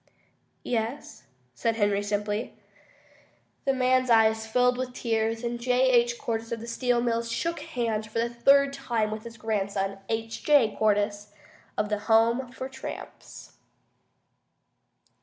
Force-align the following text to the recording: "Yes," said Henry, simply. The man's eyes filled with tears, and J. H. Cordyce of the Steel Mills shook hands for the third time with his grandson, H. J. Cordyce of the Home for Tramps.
"Yes," 0.63 1.25
said 1.53 1.75
Henry, 1.75 2.01
simply. 2.01 2.55
The 3.65 3.73
man's 3.75 4.09
eyes 4.09 4.47
filled 4.47 4.75
with 4.75 4.95
tears, 4.95 5.43
and 5.43 5.59
J. 5.59 5.91
H. 5.91 6.17
Cordyce 6.17 6.51
of 6.51 6.59
the 6.59 6.65
Steel 6.65 7.01
Mills 7.01 7.31
shook 7.31 7.59
hands 7.59 8.07
for 8.07 8.17
the 8.17 8.27
third 8.27 8.73
time 8.73 9.11
with 9.11 9.25
his 9.25 9.37
grandson, 9.37 9.99
H. 10.09 10.43
J. 10.43 10.75
Cordyce 10.75 11.31
of 11.77 11.89
the 11.89 11.99
Home 12.09 12.51
for 12.51 12.67
Tramps. 12.67 13.57